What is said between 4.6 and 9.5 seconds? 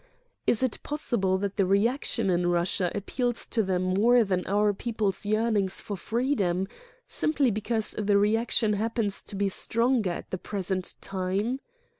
people's yearnings for freedom, simply because the reaction happens to be